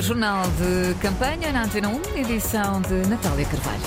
[0.00, 3.82] Jornal de Campanha na Antena 1, edição de Natália Carvalho.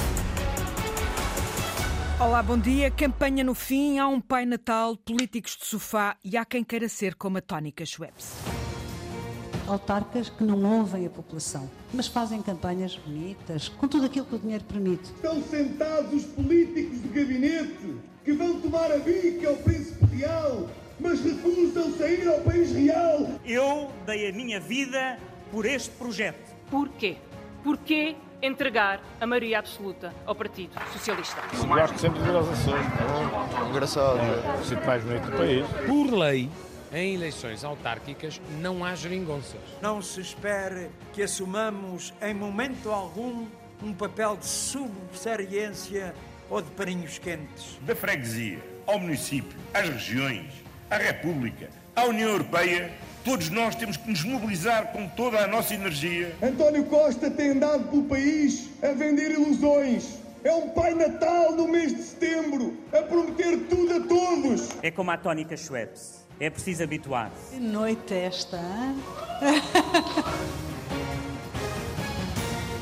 [2.20, 2.92] Olá, bom dia.
[2.92, 7.16] Campanha no fim, há um Pai Natal, políticos de sofá e há quem queira ser
[7.16, 8.36] como a Tónica Schweppes.
[9.68, 14.40] Autarcas que não ouvem a população, mas fazem campanhas bonitas, com tudo aquilo que o
[14.40, 15.06] dinheiro permite.
[15.06, 20.70] Estão sentados os políticos de gabinete que vão tomar a bica ao príncipe real,
[21.00, 23.40] mas recusam sair ao país real.
[23.44, 25.18] Eu dei a minha vida
[25.52, 26.56] por este projeto.
[26.70, 27.18] Porquê?
[27.64, 31.42] Porquê entregar a maioria absoluta ao Partido Socialista?
[31.68, 32.86] Gosto sempre de ver as ações.
[33.70, 34.20] Engraçado.
[34.20, 35.66] É o sítio mais bonito do país.
[35.88, 36.50] Por lei,
[36.94, 39.62] em eleições autárquicas não há geringonças.
[39.82, 43.48] Não se espere que assumamos em momento algum
[43.84, 46.14] um papel de subserviência
[46.50, 47.78] ou de paninhos quentes.
[47.82, 50.54] Da freguesia ao município, às regiões,
[50.90, 52.94] à República, à União Europeia,
[53.26, 56.36] todos nós temos que nos mobilizar com toda a nossa energia.
[56.42, 60.20] António Costa tem andado pelo país a vender ilusões.
[60.44, 64.70] É um Pai Natal no mês de setembro, a prometer tudo a todos.
[64.84, 66.24] É como a tónica Schweppes.
[66.40, 67.56] É preciso habituar-se.
[67.56, 69.02] Que noite esta, hein?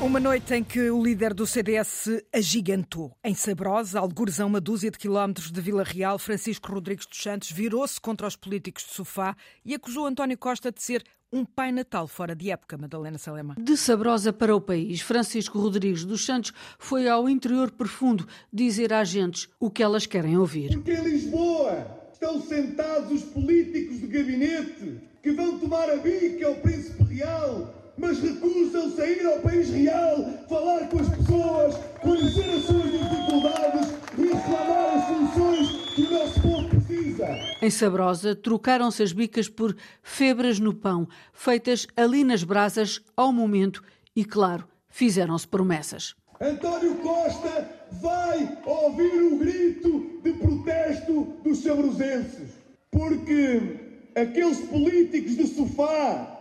[0.04, 3.16] Uma noite em que o líder do CDS se agigantou.
[3.24, 7.50] Em Sabrosa, algures a uma dúzia de quilómetros de Vila Real, Francisco Rodrigues dos Santos
[7.50, 12.06] virou-se contra os políticos de sofá e acusou António Costa de ser um pai natal
[12.06, 13.56] fora de época, Madalena Salema.
[13.58, 19.08] De Sabrosa para o país, Francisco Rodrigues dos Santos foi ao interior profundo dizer às
[19.08, 20.74] gentes o que elas querem ouvir.
[20.74, 26.56] Porque em Lisboa estão sentados os políticos de gabinete que vão tomar a bica ao
[26.56, 30.16] príncipe real mas recusam sair ao país real,
[30.48, 36.42] falar com as pessoas, conhecer as suas dificuldades e reclamar as soluções que o nosso
[36.42, 37.26] povo precisa.
[37.62, 43.82] Em Sabrosa, trocaram-se as bicas por febras no pão, feitas ali nas brasas ao momento
[44.14, 46.14] e, claro, fizeram-se promessas.
[46.40, 47.68] António Costa
[48.02, 52.50] vai ouvir o grito de protesto dos sabrosenses,
[52.90, 56.33] porque aqueles políticos de sofá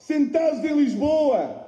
[0.00, 1.64] sentados em Lisboa,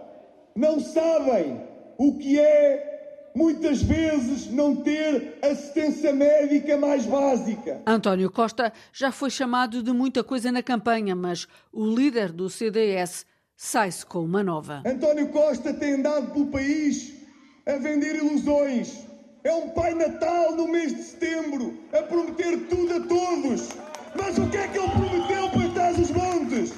[0.56, 1.60] não sabem
[1.98, 7.80] o que é muitas vezes não ter assistência médica mais básica.
[7.86, 13.24] António Costa já foi chamado de muita coisa na campanha, mas o líder do CDS
[13.56, 14.82] sai-se com uma nova.
[14.84, 17.14] António Costa tem andado pelo país
[17.66, 19.06] a vender ilusões.
[19.44, 23.68] É um Pai Natal no mês de setembro, a prometer tudo a todos.
[24.14, 26.72] Mas o que é que ele prometeu para trás os montes?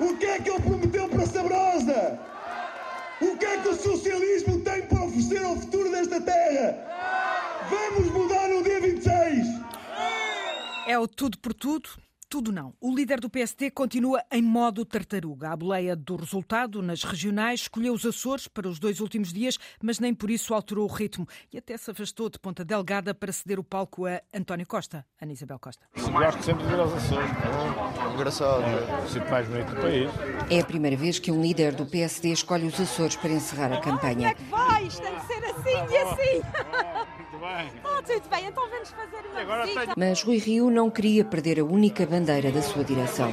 [0.00, 2.18] O que é que ele prometeu para Sabrosa?
[3.20, 6.78] O que é que o socialismo tem para oferecer ao futuro desta terra?
[7.68, 9.46] Vamos mudar no dia 26!
[10.86, 11.90] É o tudo por tudo
[12.28, 12.74] tudo não.
[12.80, 15.50] O líder do PSD continua em modo tartaruga.
[15.50, 19.98] A boleia do resultado nas regionais escolheu os Açores para os dois últimos dias, mas
[19.98, 23.58] nem por isso alterou o ritmo e até se afastou de Ponta Delgada para ceder
[23.58, 25.86] o palco a António Costa, Ana Isabel Costa.
[25.96, 27.30] Gosto sempre de ver os Açores.
[28.14, 28.62] Engraçado.
[28.62, 30.10] É o sítio mais bonito do país.
[30.50, 33.80] É a primeira vez que um líder do PSD escolhe os Açores para encerrar a
[33.80, 34.14] campanha.
[34.14, 34.86] Como é que vai?
[34.86, 37.17] Isto tem que ser assim e assim.
[37.40, 37.70] Bem.
[37.84, 39.94] Oh, tudo bem, então vamos fazer uma visita.
[39.96, 43.30] Mas Rui Rio não queria perder a única bandeira da sua direção.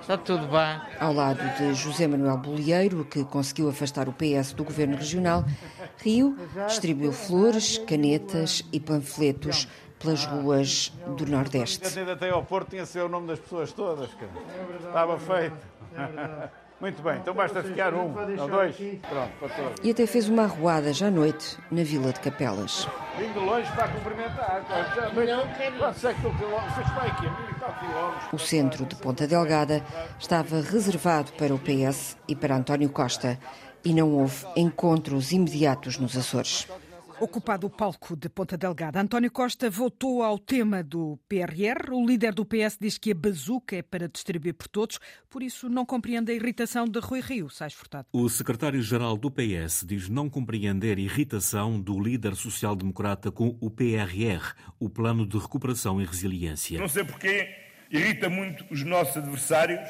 [0.00, 0.80] Está tudo bem.
[0.98, 5.44] Ao lado de José Manuel Bolieiro, que conseguiu afastar o PS do governo regional,
[5.98, 6.36] Rio
[6.66, 9.66] distribuiu flores, canetas e panfletos
[9.98, 11.98] pelas ruas do Nordeste.
[11.98, 14.10] Ainda até ao Porto tinha ser o nome das pessoas todas.
[14.14, 14.32] Cara.
[14.86, 15.56] Estava feito.
[16.80, 18.74] Muito bem, então basta ficar um ou dois.
[18.76, 19.80] Pronto, para todos.
[19.82, 22.88] E até fez uma arruada já à noite na Vila de Capelas.
[23.18, 24.64] Vim de longe para cumprimentar.
[24.66, 25.40] Não é.
[28.32, 29.84] O centro de Ponta Delgada
[30.18, 33.38] estava reservado para o PS e para António Costa
[33.84, 36.66] e não houve encontros imediatos nos Açores.
[37.20, 41.92] Ocupado o palco de Ponta Delgada, António Costa voltou ao tema do PRR.
[41.92, 44.98] O líder do PS diz que a bazuca é para distribuir por todos,
[45.28, 47.50] por isso não compreende a irritação de Rui Rio.
[47.50, 48.06] Sais Furtado.
[48.10, 54.54] O secretário-geral do PS diz não compreender a irritação do líder social-democrata com o PRR,
[54.78, 56.80] o Plano de Recuperação e Resiliência.
[56.80, 57.54] Não sei porquê
[57.90, 59.86] irrita muito os nossos adversários,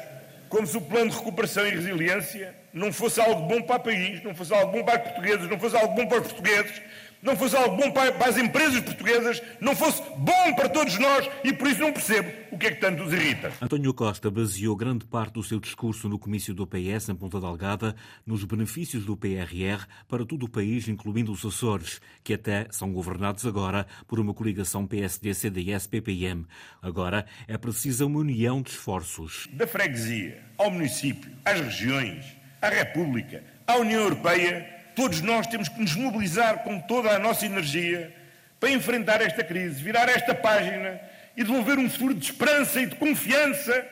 [0.49, 4.21] como se o Plano de Recuperação e Resiliência não fosse algo bom para o país,
[4.21, 6.81] não fosse algo bom para os portugueses, não fosse algo bom para os portugueses,
[7.21, 11.53] não fosse algo bom para as empresas portuguesas, não fosse bom para todos nós e
[11.53, 13.51] por isso não percebo o que é que tanto os irrita.
[13.61, 17.95] António Costa baseou grande parte do seu discurso no comício do PS em Ponta Delgada
[18.25, 23.45] nos benefícios do PRR para todo o país, incluindo os Açores, que até são governados
[23.45, 26.45] agora por uma coligação PSD-CDS-PPM.
[26.81, 29.47] Agora é precisa uma união de esforços.
[29.53, 32.25] Da freguesia ao município, às regiões,
[32.61, 37.45] à República, à União Europeia, Todos nós temos que nos mobilizar com toda a nossa
[37.45, 38.13] energia
[38.59, 40.99] para enfrentar esta crise, virar esta página
[41.35, 43.85] e devolver um futuro de esperança e de confiança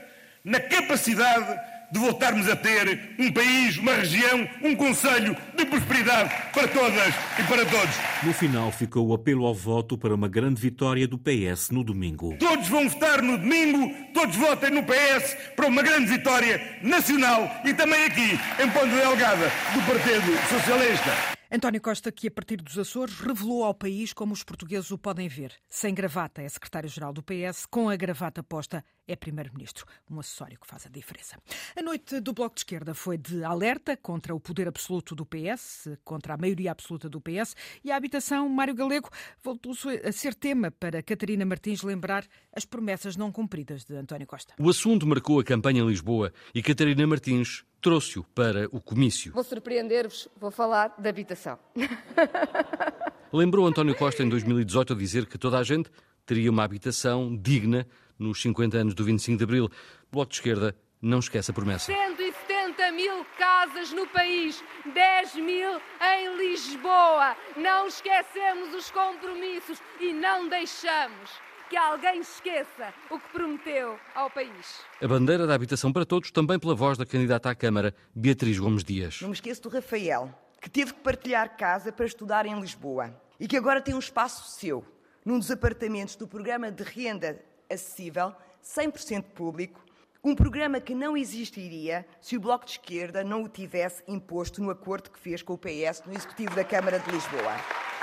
[0.44, 1.60] na capacidade
[1.92, 7.44] de voltarmos a ter um país, uma região, um conselho de prosperidade para todas e
[7.44, 7.96] para todos.
[8.24, 12.36] No final ficou o apelo ao voto para uma grande vitória do PS no domingo.
[12.38, 17.74] Todos vão votar no domingo, todos votem no PS para uma grande vitória nacional e
[17.74, 21.39] também aqui em Ponte Delgada do Partido Socialista.
[21.52, 25.28] António Costa, que a partir dos Açores revelou ao país como os portugueses o podem
[25.28, 25.52] ver.
[25.68, 29.84] Sem gravata é secretário-geral do PS, com a gravata posta é primeiro-ministro.
[30.08, 31.42] Um acessório que faz a diferença.
[31.76, 35.88] A noite do Bloco de Esquerda foi de alerta contra o poder absoluto do PS,
[36.04, 39.10] contra a maioria absoluta do PS, e a habitação Mário Galego
[39.44, 39.74] voltou
[40.06, 44.54] a ser tema para Catarina Martins lembrar as promessas não cumpridas de António Costa.
[44.60, 49.32] O assunto marcou a campanha em Lisboa e Catarina Martins trouxe-o para o comício.
[49.32, 51.58] Vou surpreender-vos, vou falar de habitação.
[53.32, 55.90] Lembrou António Costa em 2018 a dizer que toda a gente
[56.26, 57.88] teria uma habitação digna
[58.18, 59.70] nos 50 anos do 25 de Abril.
[60.12, 61.92] Bloco de Esquerda não esquece a promessa.
[61.92, 67.36] 170 mil casas no país, 10 mil em Lisboa.
[67.56, 71.30] Não esquecemos os compromissos e não deixamos
[71.70, 74.82] que alguém esqueça o que prometeu ao país.
[75.02, 78.84] A bandeira da habitação para todos, também pela voz da candidata à Câmara, Beatriz Gomes
[78.84, 79.22] Dias.
[79.22, 83.48] Não me esqueço do Rafael, que teve que partilhar casa para estudar em Lisboa e
[83.48, 84.84] que agora tem um espaço seu,
[85.24, 87.40] num dos apartamentos do programa de renda
[87.70, 88.34] acessível,
[88.64, 89.80] 100% público,
[90.24, 94.70] um programa que não existiria se o Bloco de Esquerda não o tivesse imposto no
[94.70, 97.56] acordo que fez com o PS no Executivo da Câmara de Lisboa.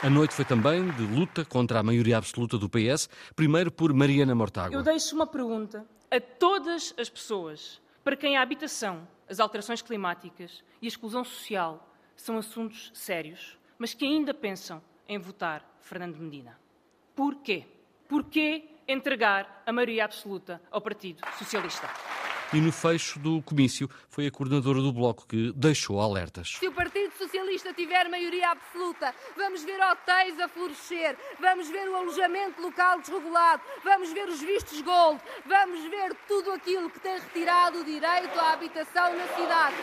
[0.03, 4.35] A noite foi também de luta contra a maioria absoluta do PS, primeiro por Mariana
[4.35, 4.75] Mortágua.
[4.75, 10.65] Eu deixo uma pergunta a todas as pessoas para quem a habitação, as alterações climáticas
[10.81, 11.87] e a exclusão social
[12.17, 16.59] são assuntos sérios, mas que ainda pensam em votar Fernando Medina.
[17.15, 17.67] Porquê?
[18.09, 21.89] Porquê entregar a maioria absoluta ao Partido Socialista?
[22.53, 26.57] E no fecho do comício foi a coordenadora do Bloco que deixou alertas.
[26.61, 31.97] Se o Partido Socialista tiver maioria absoluta, vamos ver hotéis a florescer, vamos ver o
[31.97, 37.81] alojamento local desregulado, vamos ver os vistos gold, vamos ver tudo aquilo que tem retirado
[37.81, 39.77] o direito à habitação na cidade.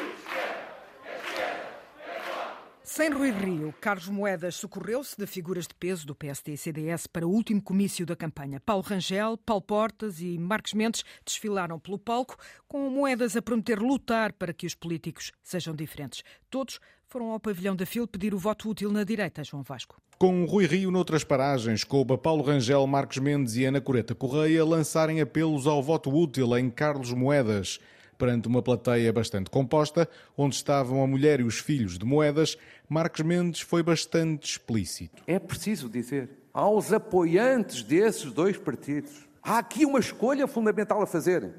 [2.85, 7.25] Sem Rui Rio, Carlos Moedas socorreu-se de figuras de peso do PSD e CDS para
[7.25, 8.59] o último comício da campanha.
[8.59, 12.35] Paulo Rangel, Paulo Portas e Marcos Mendes desfilaram pelo palco,
[12.67, 16.23] com Moedas a prometer lutar para que os políticos sejam diferentes.
[16.49, 19.95] Todos foram ao pavilhão da FIL pedir o voto útil na direita, João Vasco.
[20.17, 24.65] Com Rui Rio noutras paragens, coube a Paulo Rangel, Marcos Mendes e Ana Coreta Correia
[24.65, 27.79] lançarem apelos ao voto útil em Carlos Moedas
[28.23, 33.19] perante uma plateia bastante composta, onde estavam a mulher e os filhos de Moedas, Marcos
[33.19, 35.21] Mendes foi bastante explícito.
[35.27, 41.53] É preciso dizer aos apoiantes desses dois partidos: há aqui uma escolha fundamental a fazer.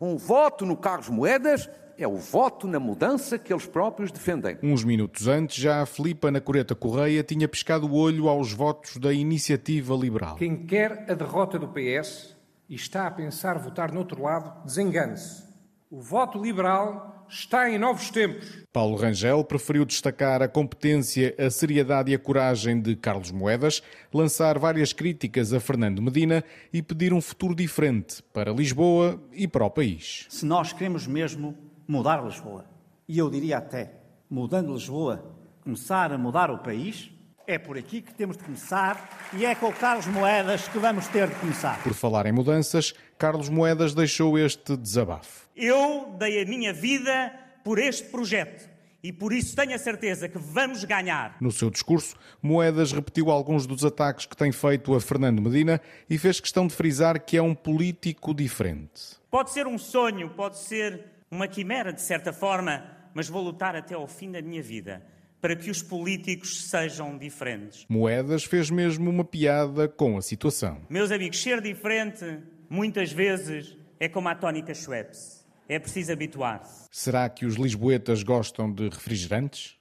[0.00, 4.58] Um voto no Carlos Moedas é o voto na mudança que eles próprios defendem.
[4.60, 8.96] Uns minutos antes, já a Filipa na Coreta Correia tinha pescado o olho aos votos
[8.96, 10.34] da Iniciativa Liberal.
[10.34, 12.36] Quem quer a derrota do PS
[12.68, 15.47] e está a pensar votar no outro lado, desengane-se.
[15.90, 18.62] O voto liberal está em novos tempos.
[18.70, 24.58] Paulo Rangel preferiu destacar a competência, a seriedade e a coragem de Carlos Moedas, lançar
[24.58, 29.70] várias críticas a Fernando Medina e pedir um futuro diferente para Lisboa e para o
[29.70, 30.26] país.
[30.28, 32.66] Se nós queremos mesmo mudar Lisboa,
[33.08, 33.94] e eu diria até,
[34.28, 35.24] mudando Lisboa,
[35.62, 37.10] começar a mudar o país,
[37.46, 41.08] é por aqui que temos de começar e é com o Carlos Moedas que vamos
[41.08, 41.82] ter de começar.
[41.82, 45.47] Por falar em mudanças, Carlos Moedas deixou este desabafo.
[45.60, 47.34] Eu dei a minha vida
[47.64, 48.70] por este projeto
[49.02, 51.36] e por isso tenho a certeza que vamos ganhar.
[51.40, 56.16] No seu discurso, Moedas repetiu alguns dos ataques que tem feito a Fernando Medina e
[56.16, 59.16] fez questão de frisar que é um político diferente.
[59.28, 63.96] Pode ser um sonho, pode ser uma quimera de certa forma, mas vou lutar até
[63.96, 65.04] ao fim da minha vida
[65.40, 67.84] para que os políticos sejam diferentes.
[67.88, 70.82] Moedas fez mesmo uma piada com a situação.
[70.88, 72.38] Meus amigos, ser diferente
[72.70, 75.37] muitas vezes é como a tónica Schweppes.
[75.68, 76.88] É preciso habituar-se.
[76.90, 79.76] Será que os lisboetas gostam de refrigerantes?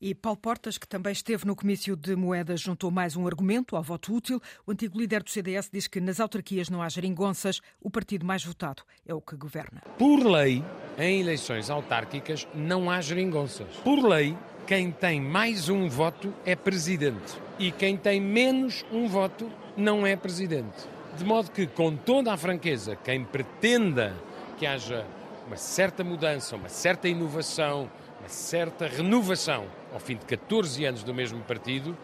[0.00, 3.82] E Paulo Portas, que também esteve no comício de moedas, juntou mais um argumento ao
[3.82, 4.40] voto útil.
[4.66, 8.44] O antigo líder do CDS diz que nas autarquias não há geringonças, o partido mais
[8.44, 9.80] votado é o que governa.
[9.96, 10.64] Por lei,
[10.98, 13.76] em eleições autárquicas não há geringonças.
[13.84, 19.50] Por lei, quem tem mais um voto é presidente e quem tem menos um voto
[19.76, 20.76] não é presidente.
[21.16, 24.14] De modo que, com toda a franqueza, quem pretenda
[24.58, 25.06] que haja
[25.48, 27.90] uma certa mudança, uma certa inovação,
[28.20, 31.96] uma certa renovação ao fim de 14 anos do mesmo partido,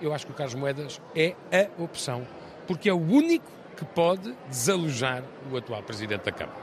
[0.00, 2.26] eu acho que o Carlos Moedas é a opção,
[2.66, 6.58] porque é o único que pode desalojar o atual Presidente da Câmara.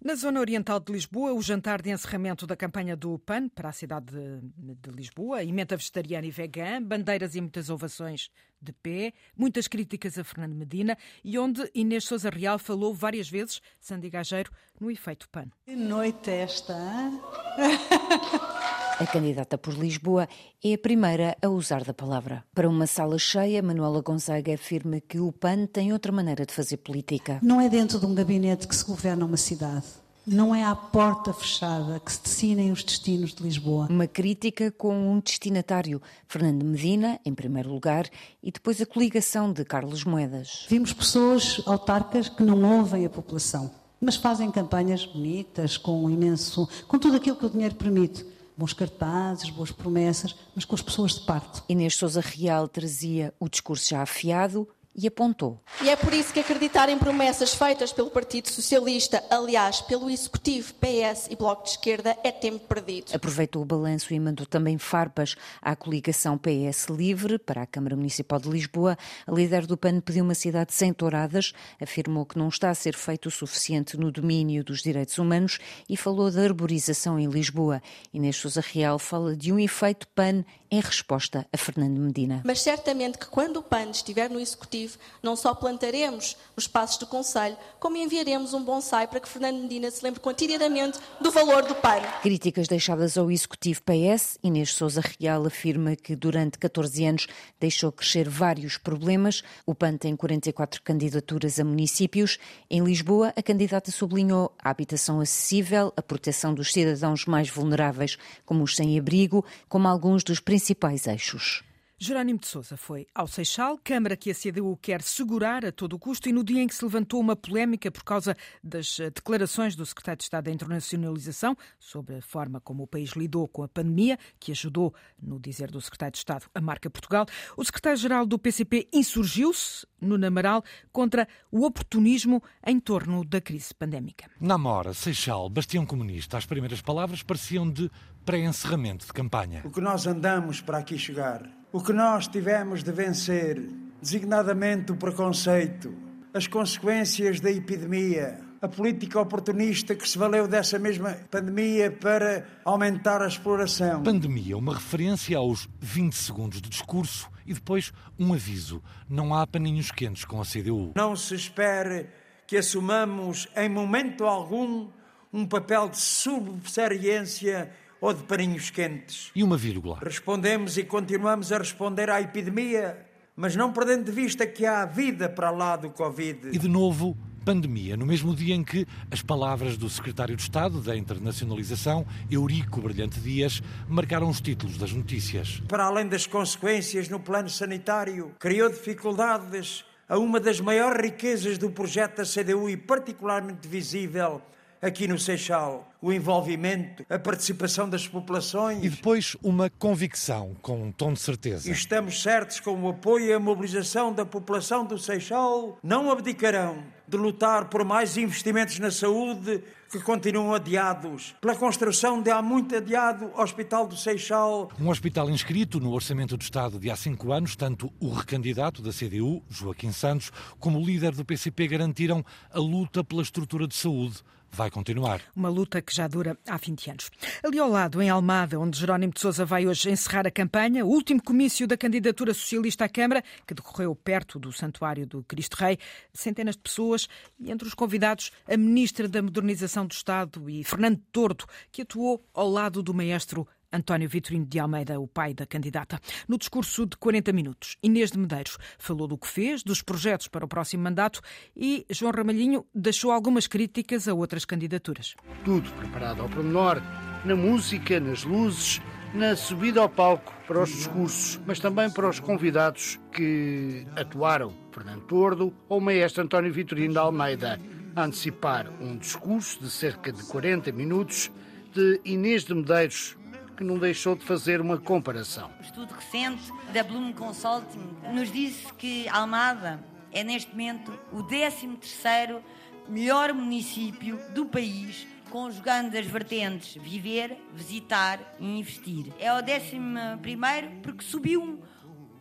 [0.00, 3.72] Na zona oriental de Lisboa, o jantar de encerramento da campanha do PAN para a
[3.72, 8.30] cidade de, de, Lisboa, emenda vegetariana e vegana, bandeiras e muitas ovações
[8.62, 13.60] de pé, muitas críticas a Fernando Medina e onde Inês Souza Real falou várias vezes,
[13.80, 15.50] Sandy Gageiro, no efeito PAN.
[15.64, 17.20] Que noite esta, hein?
[19.00, 20.28] A candidata por Lisboa
[20.62, 22.44] é a primeira a usar da palavra.
[22.52, 26.78] Para uma sala cheia, Manuela Gonzaga afirma que o PAN tem outra maneira de fazer
[26.78, 27.38] política.
[27.40, 29.84] Não é dentro de um gabinete que se governa uma cidade.
[30.26, 33.86] Não é à porta fechada que se decinem os destinos de Lisboa.
[33.88, 38.04] Uma crítica com um destinatário, Fernando Medina, em primeiro lugar,
[38.42, 40.66] e depois a coligação de Carlos Moedas.
[40.68, 46.98] Vimos pessoas autarcas que não ouvem a população, mas fazem campanhas bonitas, com imenso, com
[46.98, 48.26] tudo aquilo que o dinheiro permite
[48.58, 51.62] bons cartazes, boas promessas, mas com as pessoas de parte.
[51.68, 55.62] Inês Souza Real trazia o discurso já afiado, e apontou.
[55.82, 60.74] E é por isso que acreditar em promessas feitas pelo Partido Socialista, aliás, pelo Executivo,
[60.74, 63.14] PS e Bloco de Esquerda, é tempo perdido.
[63.14, 68.40] Aproveitou o balanço e mandou também farpas à coligação PS Livre para a Câmara Municipal
[68.40, 68.98] de Lisboa.
[69.26, 72.94] A líder do PAN pediu uma cidade sem touradas, afirmou que não está a ser
[72.94, 77.80] feito o suficiente no domínio dos direitos humanos e falou da arborização em Lisboa.
[78.12, 82.42] Inês Sousa Real fala de um efeito PAN em resposta a Fernando Medina.
[82.44, 84.77] Mas certamente que quando o PAN estiver no Executivo,
[85.22, 89.90] não só plantaremos os passos do Conselho, como enviaremos um bonsai para que Fernando Medina
[89.90, 92.00] se lembre quotidianamente do valor do PAN.
[92.22, 97.26] Críticas deixadas ao Executivo PS, Inês Souza Real afirma que durante 14 anos
[97.58, 99.42] deixou crescer vários problemas.
[99.66, 102.38] O PAN tem 44 candidaturas a municípios.
[102.70, 108.62] Em Lisboa, a candidata sublinhou a habitação acessível, a proteção dos cidadãos mais vulneráveis, como
[108.64, 111.67] os sem-abrigo, como alguns dos principais eixos.
[112.00, 116.28] Jerónimo de Sousa foi ao Seixal, Câmara que a CDU quer segurar a todo custo,
[116.28, 119.84] e no dia em que se levantou uma polémica por causa das eh, declarações do
[119.84, 124.16] secretário de Estado da Internacionalização sobre a forma como o país lidou com a pandemia,
[124.38, 127.26] que ajudou, no dizer do secretário de Estado, a marca Portugal,
[127.56, 130.62] o secretário-geral do PCP insurgiu-se, no Namaral,
[130.92, 134.30] contra o oportunismo em torno da crise pandémica.
[134.40, 137.90] Na Mora, Seixal, Bastião Comunista, as primeiras palavras pareciam de
[138.24, 139.62] pré-encerramento de campanha.
[139.64, 143.60] O que nós andamos para aqui chegar o que nós tivemos de vencer,
[144.00, 145.92] designadamente o preconceito,
[146.32, 153.22] as consequências da epidemia, a política oportunista que se valeu dessa mesma pandemia para aumentar
[153.22, 154.02] a exploração.
[154.02, 159.90] Pandemia, uma referência aos 20 segundos de discurso e depois um aviso: não há paninhos
[159.90, 160.92] quentes com a CDU.
[160.96, 162.06] Não se espere
[162.46, 164.88] que assumamos em momento algum
[165.32, 167.70] um papel de subserviência
[168.00, 169.30] ou de paninhos quentes.
[169.34, 169.98] E uma vírgula.
[170.02, 175.28] Respondemos e continuamos a responder à epidemia, mas não perdendo de vista que há vida
[175.28, 176.50] para lá do Covid.
[176.52, 180.80] E de novo, pandemia, no mesmo dia em que as palavras do secretário de Estado
[180.80, 185.62] da Internacionalização, Eurico Brilhante Dias, marcaram os títulos das notícias.
[185.66, 191.70] Para além das consequências no plano sanitário, criou dificuldades a uma das maiores riquezas do
[191.70, 194.42] projeto da CDU e particularmente visível
[194.80, 198.84] aqui no Seixal, o envolvimento, a participação das populações.
[198.84, 201.68] E depois uma convicção, com um tom de certeza.
[201.68, 206.82] E estamos certos com o apoio e a mobilização da população do Seixal, não abdicarão
[207.06, 212.76] de lutar por mais investimentos na saúde que continuam adiados, pela construção de há muito
[212.76, 214.70] adiado Hospital do Seixal.
[214.78, 218.92] Um hospital inscrito no Orçamento do Estado de há cinco anos, tanto o recandidato da
[218.92, 224.22] CDU, Joaquim Santos, como o líder do PCP garantiram a luta pela estrutura de saúde
[224.50, 225.20] vai continuar.
[225.34, 227.10] Uma luta que já dura há 20 anos.
[227.44, 230.88] Ali ao lado, em Almada, onde Jerónimo de Sousa vai hoje encerrar a campanha, o
[230.88, 235.78] último comício da candidatura socialista à Câmara, que decorreu perto do Santuário do Cristo Rei,
[236.12, 241.00] centenas de pessoas e entre os convidados a Ministra da Modernização do Estado e Fernando
[241.12, 245.98] Tordo, que atuou ao lado do maestro António Vitorino de Almeida, o pai da candidata.
[246.26, 250.44] No discurso de 40 minutos, Inês de Medeiros falou do que fez, dos projetos para
[250.44, 251.20] o próximo mandato
[251.56, 255.14] e João Ramalhinho deixou algumas críticas a outras candidaturas.
[255.44, 256.82] Tudo preparado ao pormenor,
[257.24, 258.80] na música, nas luzes,
[259.14, 264.52] na subida ao palco para os discursos, mas também para os convidados que atuaram.
[264.72, 267.60] Fernando Tordo ou o maestro António Vitorino de Almeida,
[267.96, 271.30] a antecipar um discurso de cerca de 40 minutos
[271.72, 273.16] de Inês de Medeiros,
[273.58, 275.50] que não deixou de fazer uma comparação.
[275.58, 282.40] O estudo recente da Bloom Consulting nos disse que Almada é neste momento o 13º
[282.88, 289.12] melhor município do país conjugando as vertentes viver, visitar e investir.
[289.18, 291.60] É o 11 porque subiu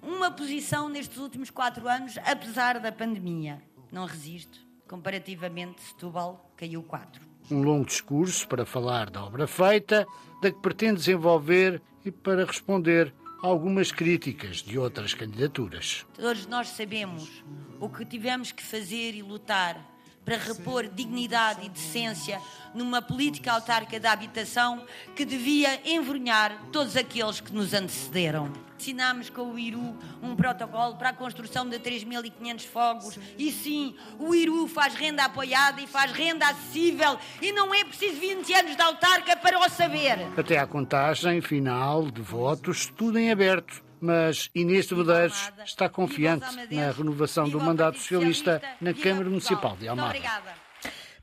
[0.02, 3.62] uma posição nestes últimos quatro anos, apesar da pandemia.
[3.92, 4.58] Não resisto.
[4.88, 7.27] Comparativamente, Setúbal caiu quatro.
[7.50, 10.06] Um longo discurso para falar da obra feita,
[10.42, 16.06] da que pretende desenvolver e para responder a algumas críticas de outras candidaturas.
[16.14, 17.44] Todos nós sabemos
[17.80, 19.97] o que tivemos que fazer e lutar
[20.28, 22.42] para repor dignidade e decência
[22.74, 28.52] numa política autárquica da habitação que devia envergonhar todos aqueles que nos antecederam.
[28.78, 33.18] Assinámos com o IRU um protocolo para a construção de 3.500 fogos.
[33.38, 38.20] E sim, o IRU faz renda apoiada e faz renda acessível e não é preciso
[38.20, 40.28] 20 anos de autarca para o saber.
[40.38, 46.46] Até à contagem final de votos, tudo em aberto mas Inês de Medeiros está confiante
[46.72, 50.20] na renovação do mandato socialista na Câmara Municipal de Almada.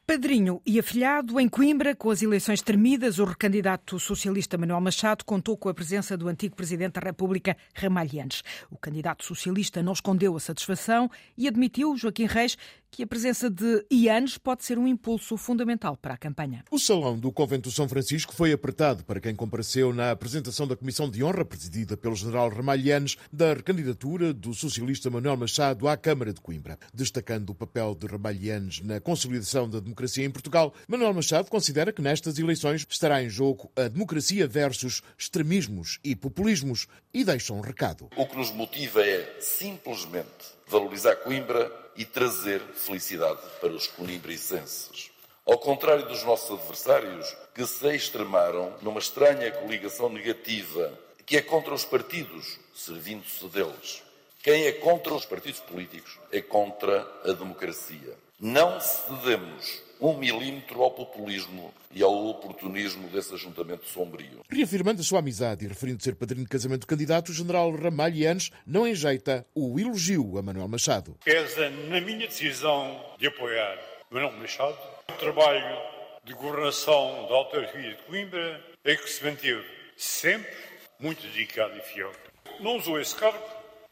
[0.06, 5.56] Padrinho e afilhado em Coimbra, com as eleições termidas, o recandidato socialista Manuel Machado contou
[5.56, 8.42] com a presença do antigo Presidente da República, Ramalhianes.
[8.70, 12.58] O candidato socialista não escondeu a satisfação e admitiu, Joaquim Reis,
[12.94, 16.64] que a presença de Ianes pode ser um impulso fundamental para a campanha.
[16.70, 21.10] O salão do Convento São Francisco foi apertado para quem compareceu na apresentação da Comissão
[21.10, 26.40] de Honra, presidida pelo general Ramalhianes, da recandidatura do socialista Manuel Machado à Câmara de
[26.40, 26.78] Coimbra.
[26.94, 32.00] Destacando o papel de Ramalhianes na consolidação da democracia em Portugal, Manuel Machado considera que
[32.00, 38.08] nestas eleições estará em jogo a democracia versus extremismos e populismos e deixa um recado.
[38.16, 45.10] O que nos motiva é simplesmente valorizar Coimbra e trazer felicidade para os conimbricenses.
[45.46, 51.74] Ao contrário dos nossos adversários, que se extremaram numa estranha coligação negativa, que é contra
[51.74, 54.02] os partidos, servindo-se deles.
[54.42, 58.16] Quem é contra os partidos políticos é contra a democracia.
[58.40, 64.40] Não cedemos um milímetro ao populismo e ao oportunismo desse ajuntamento sombrio.
[64.50, 68.50] Reafirmando a sua amizade e referindo ser padrinho de casamento do candidato, o general Ramalhianes
[68.66, 71.16] não enjeita o elogio a Manuel Machado.
[71.24, 73.78] Pesa na minha decisão de apoiar
[74.11, 74.76] Manuel Machado
[75.09, 75.78] o trabalho
[76.24, 79.64] de governação da autarquia de Coimbra é que se manteve
[79.96, 80.52] sempre
[80.98, 82.12] muito dedicado e fiel.
[82.61, 83.38] Não usou esse cargo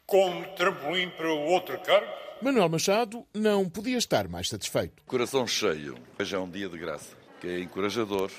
[0.05, 5.01] como trampolim para outro cargo, Manuel Machado não podia estar mais satisfeito.
[5.05, 5.95] Coração cheio.
[6.19, 8.29] Hoje é um dia de graça, que é encorajador.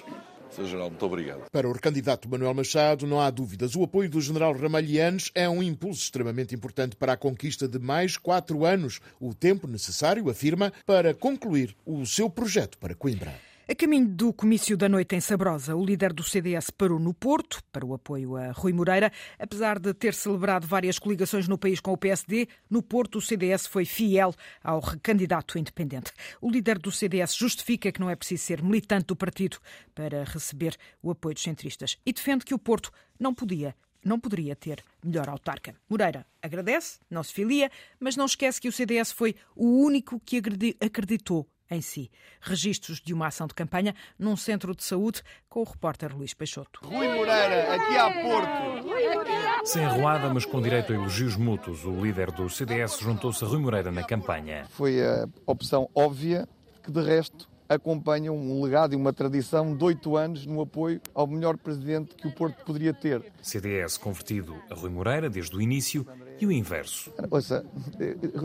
[0.50, 0.66] Sr.
[0.66, 1.50] General, muito obrigado.
[1.50, 3.74] Para o recandidato Manuel Machado, não há dúvidas.
[3.74, 8.18] O apoio do General Ramalhianes é um impulso extremamente importante para a conquista de mais
[8.18, 13.34] quatro anos, o tempo necessário, afirma, para concluir o seu projeto para Coimbra.
[13.66, 17.62] A caminho do comício da noite em Sabrosa, o líder do CDS parou no Porto
[17.72, 19.10] para o apoio a Rui Moreira.
[19.38, 23.66] Apesar de ter celebrado várias coligações no país com o PSD, no Porto o CDS
[23.66, 26.12] foi fiel ao candidato independente.
[26.42, 29.56] O líder do CDS justifica que não é preciso ser militante do partido
[29.94, 33.74] para receber o apoio dos centristas e defende que o Porto não podia
[34.04, 35.74] não poderia ter melhor autarca.
[35.88, 40.42] Moreira agradece, não se filia, mas não esquece que o CDS foi o único que
[40.78, 42.10] acreditou em si.
[42.40, 46.80] Registros de uma ação de campanha num centro de saúde com o repórter Luís Peixoto.
[46.84, 49.64] Rui Moreira, aqui a Porto.
[49.64, 53.58] Sem arruada, mas com direito a elogios mútuos, o líder do CDS juntou-se a Rui
[53.58, 54.66] Moreira na campanha.
[54.70, 56.46] Foi a opção óbvia
[56.82, 61.26] que, de resto, acompanha um legado e uma tradição de oito anos no apoio ao
[61.26, 63.32] melhor presidente que o Porto poderia ter.
[63.42, 66.06] CDS convertido a Rui Moreira desde o início
[66.40, 67.12] e o inverso.
[67.30, 67.64] Ouça,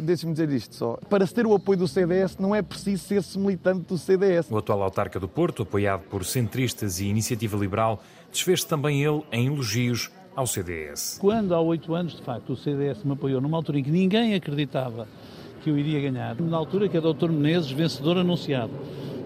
[0.04, 0.98] deixe-me dizer isto só.
[1.10, 4.50] Para se ter o apoio do CDS não é preciso ser-se militante do CDS.
[4.50, 9.48] O atual autarca do Porto, apoiado por centristas e iniciativa liberal, desfez-se também ele em
[9.48, 11.18] elogios ao CDS.
[11.20, 14.34] Quando há oito anos, de facto, o CDS me apoiou numa altura em que ninguém
[14.36, 15.08] acreditava
[15.60, 17.30] que eu iria ganhar, na altura que é Dr.
[17.30, 18.72] Menezes, vencedor anunciado.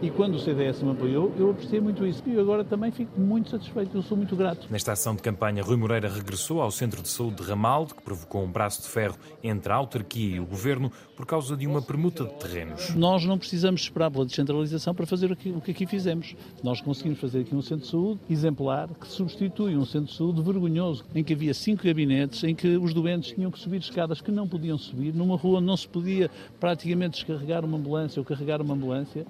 [0.03, 2.21] E quando o CDS me apoiou, eu apreciei muito isso.
[2.25, 4.67] E agora também fico muito satisfeito, eu sou muito grato.
[4.69, 8.43] Nesta ação de campanha, Rui Moreira regressou ao Centro de Saúde de Ramalde, que provocou
[8.43, 12.25] um braço de ferro entre a autarquia e o governo por causa de uma permuta
[12.25, 12.93] de terrenos.
[12.93, 16.35] Nós não precisamos esperar pela descentralização para fazer o que, o que aqui fizemos.
[16.61, 20.41] Nós conseguimos fazer aqui um centro de saúde exemplar que substitui um centro de saúde
[20.41, 24.31] vergonhoso, em que havia cinco gabinetes, em que os doentes tinham que subir escadas que
[24.31, 26.22] não podiam subir, numa rua onde não se podia
[26.59, 29.25] praticamente descarregar uma ambulância ou carregar uma ambulância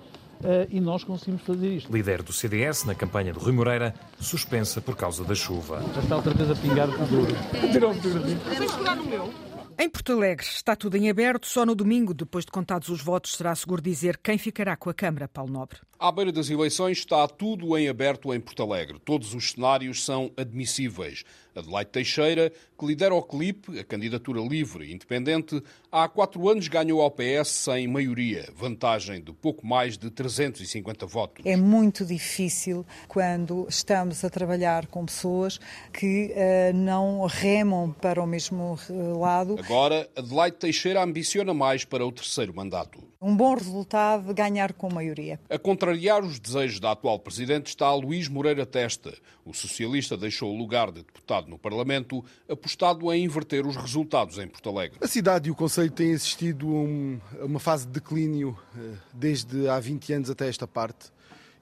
[0.70, 1.92] e nós conseguimos fazer isto.
[1.92, 5.82] Líder do CDS na campanha de Rui Moreira, suspensa por causa da chuva.
[5.96, 7.34] Já está outra vez a pingar o duro.
[7.72, 9.34] Tirou o no meu?
[9.80, 11.48] Em Porto Alegre está tudo em aberto.
[11.48, 14.94] Só no domingo, depois de contados os votos, será seguro dizer quem ficará com a
[14.94, 15.80] Câmara, Paulo Nobre.
[16.04, 19.00] À beira das eleições está tudo em aberto em Porto Alegre.
[19.00, 21.24] Todos os cenários são admissíveis.
[21.56, 25.62] Adelaide Teixeira, que lidera o CLIP, a candidatura livre e independente,
[25.92, 31.46] há quatro anos ganhou ao PS sem maioria, vantagem de pouco mais de 350 votos.
[31.46, 35.60] É muito difícil quando estamos a trabalhar com pessoas
[35.94, 38.78] que uh, não remam para o mesmo
[39.20, 39.58] lado.
[39.60, 43.00] Agora, Adelaide Teixeira ambiciona mais para o terceiro mandato.
[43.22, 45.40] Um bom resultado ganhar com maioria.
[45.50, 45.58] A
[45.94, 49.14] contrariar os desejos da atual Presidente está Luís Moreira Testa.
[49.46, 54.48] O socialista deixou o lugar de deputado no Parlamento, apostado em inverter os resultados em
[54.48, 54.98] Porto Alegre.
[55.02, 56.68] A cidade e o Conselho têm assistido
[57.40, 61.12] a uma fase de declínio eh, desde há 20 anos até esta parte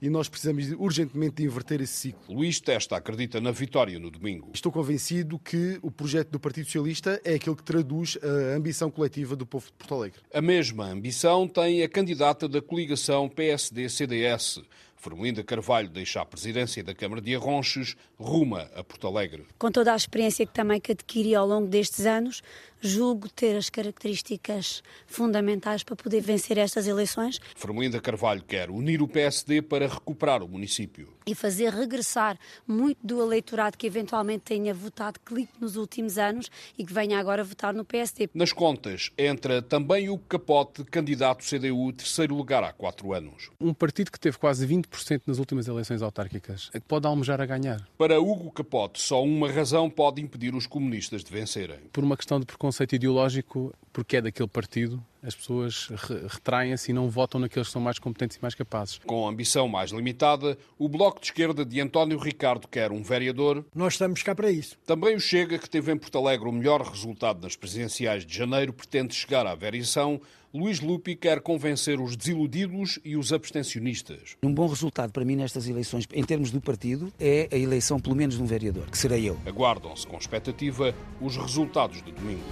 [0.02, 2.34] e nós precisamos urgentemente de inverter esse ciclo.
[2.34, 4.50] Luís Testa acredita na vitória no domingo.
[4.54, 9.36] Estou convencido que o projeto do Partido Socialista é aquele que traduz a ambição coletiva
[9.36, 10.20] do povo de Porto Alegre.
[10.34, 14.62] A mesma ambição tem a candidata da coligação PSD-CDS.
[15.02, 19.48] Fermelinda Carvalho deixa a presidência da Câmara de Arronches, ruma a Porto Alegre.
[19.58, 22.44] Com toda a experiência que também que adquiri ao longo destes anos,
[22.80, 27.40] julgo ter as características fundamentais para poder vencer estas eleições.
[27.56, 31.12] Fermelinda Carvalho quer unir o PSD para recuperar o município.
[31.26, 32.38] E fazer regressar
[32.68, 37.44] muito do eleitorado que eventualmente tenha votado clique nos últimos anos e que venha agora
[37.44, 38.30] votar no PSD.
[38.36, 43.50] Nas contas entra também o Capote, candidato CDU, terceiro lugar há quatro anos.
[43.60, 44.91] Um partido que teve quase 20%
[45.28, 47.88] nas últimas eleições autárquicas, pode almejar a ganhar.
[47.98, 51.80] Para Hugo Capote, só uma razão pode impedir os comunistas de vencerem.
[51.92, 55.90] Por uma questão de preconceito preconceito ideológico, porque é daquele partido, as pessoas
[56.30, 59.00] retraem-se e não votam naqueles que são mais competentes e mais capazes.
[59.06, 63.66] Com ambição mais limitada, o Bloco de Esquerda de António Ricardo quer um vereador.
[63.74, 64.78] Nós estamos cá para isso.
[64.86, 68.74] Também o Chega, que teve em Porto Alegre o melhor resultado nas presidenciais de janeiro,
[68.74, 70.20] pretende chegar à variação.
[70.54, 74.36] Luís Lupi quer convencer os desiludidos e os abstencionistas.
[74.44, 78.16] Um bom resultado para mim nestas eleições, em termos do partido, é a eleição pelo
[78.18, 79.38] menos de um vereador, que serei eu.
[79.46, 82.44] Aguardam-se com expectativa os resultados de domingo.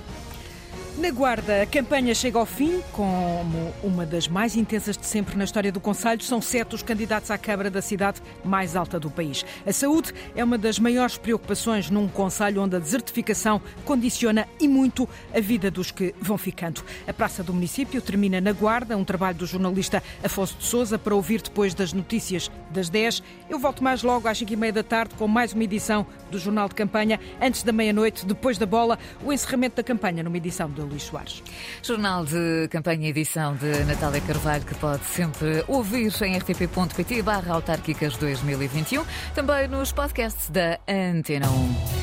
[0.99, 5.45] Na Guarda, a campanha chega ao fim, como uma das mais intensas de sempre na
[5.45, 6.21] história do Conselho.
[6.21, 9.45] São sete os candidatos à Câmara da cidade mais alta do país.
[9.65, 15.07] A saúde é uma das maiores preocupações num Conselho onde a desertificação condiciona e muito
[15.33, 16.83] a vida dos que vão ficando.
[17.07, 21.15] A Praça do Município termina na Guarda, um trabalho do jornalista Afonso de Souza para
[21.15, 23.23] ouvir depois das notícias das 10.
[23.49, 26.37] Eu volto mais logo às 5 e meia da tarde com mais uma edição do
[26.37, 30.69] Jornal de Campanha, antes da meia-noite, depois da bola, o encerramento da campanha numa edição
[30.69, 31.43] do Luís Soares.
[31.81, 38.17] Jornal de campanha edição de Natália Carvalho, que pode sempre ouvir em rtp.pt barra autárquicas
[38.17, 41.98] 2021, também nos podcasts da Antena 1.